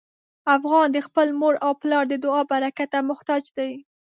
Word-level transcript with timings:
افغان 0.55 0.87
د 0.91 0.97
خپل 1.07 1.27
مور 1.39 1.55
او 1.65 1.71
پلار 1.81 2.03
د 2.09 2.13
دعا 2.25 2.41
برکت 2.51 2.89
ته 2.93 2.99
محتاج 3.09 3.43
دی. 3.57 3.71